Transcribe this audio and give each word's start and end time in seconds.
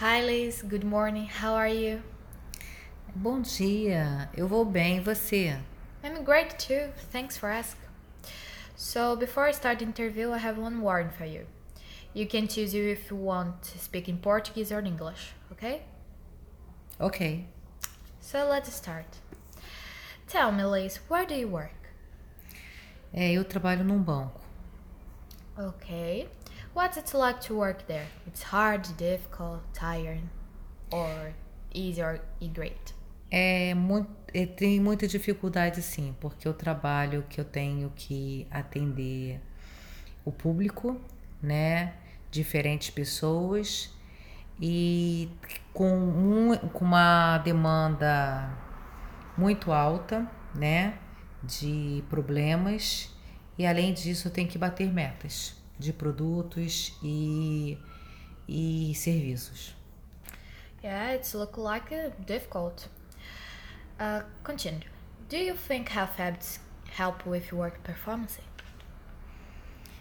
Hi 0.00 0.22
Liz, 0.22 0.62
good 0.62 0.84
morning. 0.84 1.26
How 1.26 1.54
are 1.54 1.66
you? 1.66 2.04
Bom 3.16 3.42
dia, 3.42 4.30
eu 4.32 4.46
vou 4.46 4.64
bem, 4.64 4.98
e 4.98 5.00
você? 5.00 5.58
I'm 6.04 6.22
great 6.22 6.56
too. 6.56 6.92
Thanks 7.10 7.36
for 7.36 7.48
asking. 7.48 7.82
So 8.76 9.16
before 9.16 9.48
I 9.48 9.50
start 9.50 9.80
the 9.80 9.84
interview, 9.84 10.30
I 10.30 10.38
have 10.38 10.56
one 10.56 10.82
warning 10.82 11.10
for 11.10 11.24
you. 11.24 11.46
You 12.14 12.28
can 12.28 12.46
choose 12.46 12.74
if 12.74 13.10
you 13.10 13.16
want 13.16 13.60
to 13.72 13.78
speak 13.80 14.08
in 14.08 14.18
Portuguese 14.18 14.70
or 14.70 14.78
English, 14.78 15.34
okay? 15.50 15.82
Ok. 17.00 17.48
So 18.20 18.46
let's 18.48 18.72
start. 18.72 19.18
Tell 20.28 20.52
me, 20.52 20.62
Liz, 20.62 21.00
where 21.08 21.26
do 21.26 21.34
you 21.34 21.48
work? 21.48 21.90
É, 23.12 23.32
eu 23.32 23.42
trabalho 23.42 23.82
num 23.82 24.00
banco. 24.00 24.40
Okay. 25.58 26.28
What's 26.78 26.96
it 26.96 27.12
like 27.12 27.40
to 27.48 27.56
work 27.56 27.88
there? 27.88 28.06
It's 28.24 28.40
hard, 28.40 28.86
difficult, 28.96 29.62
tiring, 29.74 30.30
or 30.92 31.34
easy 31.74 32.00
or 32.00 32.20
great? 32.54 32.94
É, 33.32 33.74
muito, 33.74 34.08
é, 34.32 34.46
tem 34.46 34.78
muita 34.78 35.08
dificuldade 35.08 35.82
sim, 35.82 36.14
porque 36.20 36.46
eu 36.46 36.54
trabalho 36.54 37.24
que 37.28 37.40
eu 37.40 37.44
tenho 37.44 37.92
que 37.96 38.46
atender 38.48 39.40
o 40.24 40.30
público, 40.30 40.96
né? 41.42 41.94
Diferentes 42.30 42.90
pessoas 42.90 43.92
e 44.60 45.28
com, 45.72 45.90
um, 45.92 46.56
com 46.56 46.84
uma 46.84 47.38
demanda 47.38 48.56
muito 49.36 49.72
alta, 49.72 50.30
né? 50.54 50.96
De 51.42 52.04
problemas 52.08 53.12
e 53.58 53.66
além 53.66 53.92
disso 53.92 54.28
eu 54.28 54.32
tenho 54.32 54.46
que 54.46 54.56
bater 54.56 54.92
metas 54.92 55.57
de 55.78 55.92
produtos 55.92 56.96
e, 57.02 57.78
e 58.48 58.92
serviços. 58.94 59.76
Yeah, 60.82 61.14
it's 61.14 61.34
look 61.34 61.58
like 61.58 61.90
difficult. 62.26 62.88
Uh, 63.98 64.22
continue. 64.44 64.84
Do 65.28 65.36
you 65.36 65.54
think 65.54 65.90
health 65.90 66.18
habits 66.18 66.60
help 66.96 67.26
with 67.26 67.52
work 67.52 67.80
performance? 67.82 68.40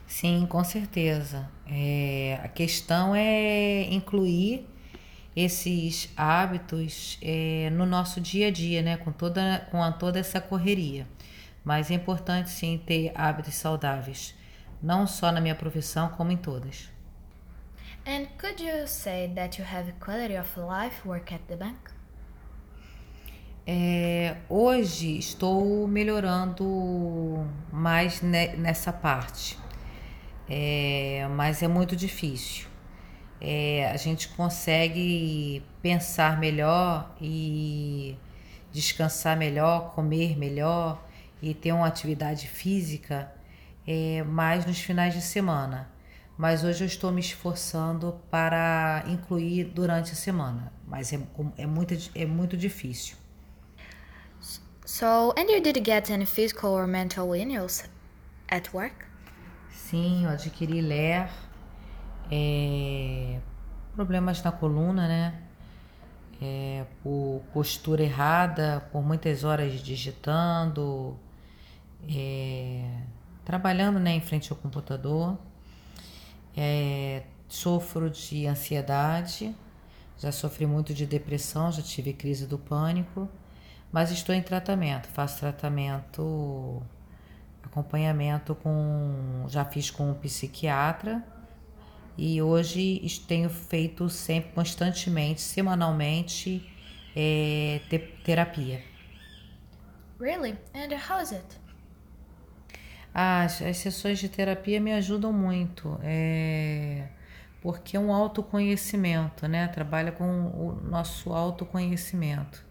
Sim, 0.07 0.45
com 0.47 0.63
certeza. 0.63 1.49
É, 1.67 2.39
a 2.41 2.47
questão 2.47 3.13
é 3.13 3.83
incluir 3.91 4.65
esses 5.35 6.09
hábitos 6.15 7.17
é, 7.21 7.69
no 7.71 7.85
nosso 7.85 8.21
dia 8.21 8.47
a 8.47 8.51
dia, 8.51 8.81
né? 8.81 8.97
Com 8.97 9.11
toda, 9.11 9.67
com 9.69 9.83
a, 9.83 9.91
toda 9.91 10.19
essa 10.19 10.39
correria. 10.39 11.05
Mas 11.63 11.91
é 11.91 11.95
importante 11.95 12.49
sim 12.49 12.81
ter 12.85 13.11
hábitos 13.13 13.55
saudáveis, 13.55 14.33
não 14.81 15.07
só 15.07 15.31
na 15.31 15.41
minha 15.41 15.55
profissão, 15.55 16.09
como 16.09 16.31
em 16.31 16.37
todas. 16.37 16.89
And 18.05 18.27
could 18.37 18.63
you 18.63 18.87
say 18.87 19.29
that 19.35 19.59
you 19.59 19.67
have 19.67 19.91
quality 19.99 20.37
of 20.37 20.49
life 20.57 21.05
work 21.05 21.33
at 21.33 21.41
the 21.47 21.55
bank? 21.57 21.77
É, 23.69 24.37
hoje 24.47 25.17
estou 25.17 25.85
melhorando 25.89 27.45
mais 27.69 28.21
ne 28.21 28.55
nessa 28.55 28.93
parte, 28.93 29.57
é, 30.47 31.27
mas 31.35 31.61
é 31.61 31.67
muito 31.67 31.93
difícil. 31.93 32.67
É, 33.41 33.91
a 33.91 33.97
gente 33.97 34.29
consegue 34.29 35.61
pensar 35.81 36.39
melhor 36.39 37.13
e 37.19 38.17
descansar 38.71 39.35
melhor, 39.35 39.93
comer 39.93 40.37
melhor 40.37 41.03
e 41.41 41.53
ter 41.53 41.73
uma 41.73 41.87
atividade 41.87 42.47
física 42.47 43.29
é, 43.87 44.21
mais 44.23 44.65
nos 44.65 44.79
finais 44.79 45.13
de 45.13 45.21
semana. 45.21 45.89
Mas 46.37 46.63
hoje 46.63 46.83
eu 46.83 46.87
estou 46.87 47.11
me 47.11 47.19
esforçando 47.19 48.19
para 48.29 49.03
incluir 49.07 49.63
durante 49.63 50.11
a 50.11 50.15
semana, 50.15 50.71
mas 50.85 51.11
é, 51.11 51.19
é, 51.57 51.65
muito, 51.65 51.95
é 52.13 52.25
muito 52.25 52.55
difícil. 52.55 53.17
So, 54.85 55.33
and 55.35 55.49
you 55.49 55.61
did 55.61 55.83
get 55.83 56.11
any 56.11 56.25
physical 56.25 56.71
or 56.71 56.85
mental 56.85 57.35
illness 57.35 57.89
at 58.49 58.71
work? 58.73 58.95
Sim, 59.71 60.25
eu 60.25 60.29
adquiri 60.29 60.79
LER, 60.79 61.29
é, 62.31 63.39
problemas 63.95 64.41
na 64.43 64.51
coluna, 64.51 65.07
né? 65.07 65.41
É, 66.39 66.85
por 67.01 67.41
postura 67.51 68.03
errada, 68.03 68.87
por 68.91 69.03
muitas 69.03 69.43
horas 69.43 69.73
digitando, 69.81 71.17
é, 72.07 73.01
trabalhando 73.47 73.97
né, 73.97 74.11
em 74.11 74.19
frente 74.19 74.51
ao 74.51 74.57
computador. 74.57 75.37
É, 76.55 77.23
sofro 77.47 78.09
de 78.09 78.45
ansiedade, 78.45 79.55
já 80.19 80.33
sofri 80.33 80.65
muito 80.65 80.93
de 80.93 81.05
depressão, 81.05 81.71
já 81.71 81.81
tive 81.81 82.11
crise 82.11 82.45
do 82.45 82.57
pânico 82.57 83.29
mas 83.91 84.11
estou 84.11 84.35
em 84.35 84.41
tratamento, 84.41 85.07
faço 85.07 85.39
tratamento, 85.39 86.81
acompanhamento 87.63 88.53
com, 88.55 89.45
já 89.47 89.63
fiz 89.63 89.89
com 89.89 90.11
um 90.11 90.13
psiquiatra 90.13 91.23
e 92.17 92.41
hoje 92.41 93.01
tenho 93.27 93.49
feito 93.49 94.09
sempre, 94.09 94.51
constantemente, 94.51 95.41
semanalmente, 95.41 96.67
é, 97.15 97.79
te, 97.89 97.99
terapia. 98.23 98.83
Really? 100.19 100.57
And 100.73 100.89
how 101.09 101.21
is 101.21 101.31
it? 101.31 101.66
As, 103.19 103.63
as 103.63 103.77
sessões 103.77 104.19
de 104.19 104.29
terapia 104.29 104.79
me 104.79 104.93
ajudam 104.93 105.33
muito, 105.33 105.99
é, 106.03 107.07
porque 107.59 107.97
é 107.97 107.99
um 107.99 108.13
autoconhecimento, 108.13 109.47
né? 109.47 109.67
Trabalha 109.69 110.11
com 110.11 110.23
o 110.23 110.79
nosso 110.87 111.33
autoconhecimento 111.33 112.63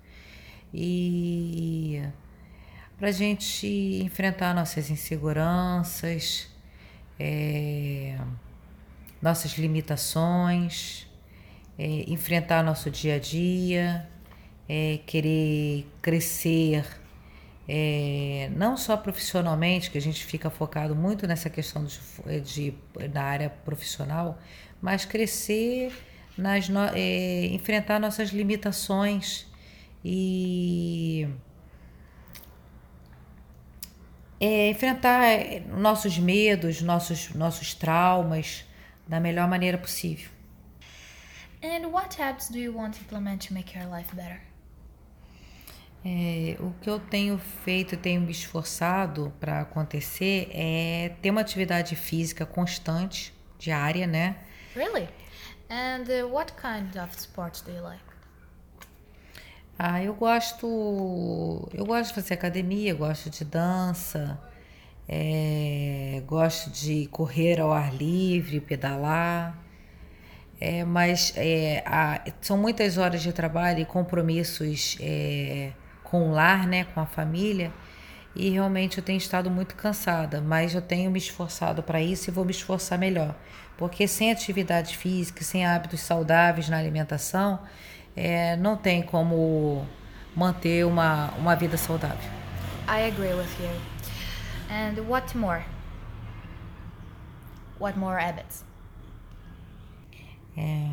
e 0.72 2.00
para 2.96 3.08
a 3.08 3.12
gente 3.12 3.66
enfrentar 4.04 4.54
nossas 4.54 4.88
inseguranças, 4.88 6.48
é, 7.18 8.16
nossas 9.20 9.58
limitações, 9.58 11.08
é, 11.76 12.04
enfrentar 12.06 12.62
nosso 12.62 12.88
dia 12.88 13.16
a 13.16 13.18
dia, 13.18 14.08
é, 14.68 15.00
querer 15.06 15.90
crescer, 16.00 16.86
é, 17.68 18.50
não 18.54 18.76
só 18.76 18.96
profissionalmente, 18.96 19.90
que 19.90 19.98
a 19.98 20.00
gente 20.00 20.24
fica 20.24 20.48
focado 20.48 20.94
muito 20.94 21.26
nessa 21.26 21.50
questão 21.50 21.84
de, 21.84 22.40
de 22.40 22.74
da 23.08 23.22
área 23.22 23.50
profissional, 23.50 24.38
mas 24.80 25.04
crescer, 25.04 25.92
nas, 26.36 26.68
é, 26.94 27.46
enfrentar 27.46 27.98
nossas 27.98 28.30
limitações 28.30 29.46
e 30.04 31.28
é, 34.38 34.70
enfrentar 34.70 35.20
nossos 35.76 36.18
medos, 36.18 36.82
nossos, 36.82 37.34
nossos 37.34 37.74
traumas 37.74 38.64
da 39.08 39.18
melhor 39.18 39.48
maneira 39.48 39.78
possível. 39.78 40.30
And 41.62 41.88
what 41.88 42.20
habits 42.20 42.48
do 42.48 42.58
you 42.58 42.72
want 42.72 42.94
to 42.94 43.00
implement 43.00 43.48
to 43.48 43.54
make 43.54 43.76
your 43.76 43.88
life 43.88 44.14
better? 44.14 44.40
É, 46.08 46.56
o 46.60 46.70
que 46.80 46.88
eu 46.88 47.00
tenho 47.00 47.36
feito, 47.36 47.96
tenho 47.96 48.20
me 48.20 48.30
esforçado 48.30 49.32
para 49.40 49.62
acontecer 49.62 50.48
é 50.52 51.16
ter 51.20 51.30
uma 51.30 51.40
atividade 51.40 51.96
física 51.96 52.46
constante, 52.46 53.34
diária, 53.58 54.06
né? 54.06 54.36
Really? 54.76 55.08
And 55.68 56.04
uh, 56.08 56.32
what 56.32 56.52
kind 56.52 56.96
of 57.02 57.12
sports 57.18 57.60
do 57.60 57.72
you 57.72 57.82
like? 57.82 58.04
Ah, 59.76 60.00
eu 60.00 60.14
gosto, 60.14 61.68
eu 61.74 61.84
gosto 61.84 62.10
de 62.10 62.14
fazer 62.14 62.34
academia, 62.34 62.94
gosto 62.94 63.28
de 63.28 63.44
dança, 63.44 64.40
é, 65.08 66.22
gosto 66.24 66.70
de 66.70 67.08
correr 67.08 67.58
ao 67.58 67.72
ar 67.72 67.92
livre, 67.92 68.60
pedalar. 68.60 69.58
É, 70.60 70.84
mas 70.84 71.32
é, 71.36 71.82
a, 71.84 72.22
são 72.40 72.56
muitas 72.56 72.96
horas 72.96 73.22
de 73.22 73.32
trabalho 73.32 73.80
e 73.80 73.84
compromissos 73.84 74.96
é, 75.00 75.72
com 76.10 76.30
o 76.30 76.32
lar, 76.32 76.66
né, 76.66 76.84
com 76.84 77.00
a 77.00 77.06
família, 77.06 77.72
e 78.34 78.50
realmente 78.50 78.98
eu 78.98 79.04
tenho 79.04 79.18
estado 79.18 79.50
muito 79.50 79.74
cansada, 79.74 80.40
mas 80.40 80.74
eu 80.74 80.82
tenho 80.82 81.10
me 81.10 81.18
esforçado 81.18 81.82
para 81.82 82.00
isso 82.00 82.30
e 82.30 82.32
vou 82.32 82.44
me 82.44 82.50
esforçar 82.50 82.98
melhor, 82.98 83.34
porque 83.76 84.06
sem 84.06 84.30
atividade 84.30 84.96
física, 84.96 85.42
sem 85.42 85.66
hábitos 85.66 86.00
saudáveis 86.00 86.68
na 86.68 86.78
alimentação, 86.78 87.60
é, 88.14 88.56
não 88.56 88.76
tem 88.76 89.02
como 89.02 89.86
manter 90.34 90.84
uma, 90.86 91.32
uma 91.38 91.56
vida 91.56 91.76
saudável. 91.76 92.30
I 92.88 93.08
agree 93.08 93.32
with 93.32 93.48
you. 93.58 93.70
And 94.70 95.08
what 95.08 95.36
more? 95.36 95.64
What 97.80 97.98
more 97.98 98.22
habits? 98.22 98.64
É, 100.56 100.88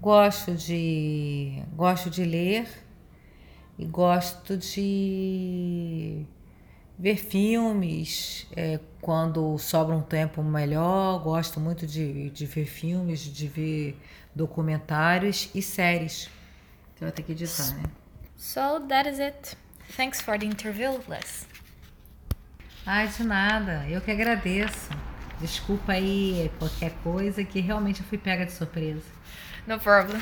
gosto 0.00 0.54
de 0.54 1.62
gosto 1.76 2.10
de 2.10 2.24
ler 2.24 2.89
e 3.80 3.86
gosto 3.86 4.58
de 4.58 6.26
ver 6.98 7.16
filmes, 7.16 8.46
é, 8.54 8.78
quando 9.00 9.56
sobra 9.56 9.96
um 9.96 10.02
tempo 10.02 10.42
melhor, 10.42 11.18
gosto 11.22 11.58
muito 11.58 11.86
de, 11.86 12.28
de 12.28 12.44
ver 12.44 12.66
filmes, 12.66 13.20
de 13.20 13.48
ver 13.48 13.98
documentários 14.34 15.48
e 15.54 15.62
séries. 15.62 16.28
Você 16.94 17.04
vai 17.06 17.10
ter 17.10 17.22
que 17.22 17.32
editar, 17.32 17.74
né? 17.74 17.84
So 18.36 18.80
that 18.86 19.08
is 19.08 19.18
it. 19.18 19.56
Thanks 19.96 20.20
for 20.20 20.38
the 20.38 20.44
interview, 20.44 21.00
Les. 21.08 21.46
Ai, 22.84 23.08
de 23.08 23.24
nada. 23.24 23.88
Eu 23.88 24.02
que 24.02 24.10
agradeço. 24.10 24.90
Desculpa 25.40 25.92
aí 25.92 26.52
qualquer 26.58 26.92
coisa 27.02 27.42
que 27.42 27.60
realmente 27.60 28.00
eu 28.00 28.06
fui 28.06 28.18
pega 28.18 28.44
de 28.44 28.52
surpresa. 28.52 29.06
No 29.66 29.80
problem. 29.80 30.20